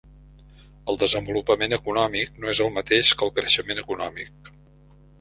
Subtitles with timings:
[0.93, 4.55] El desenvolupament econòmic no és el mateix que el creixement econòmic.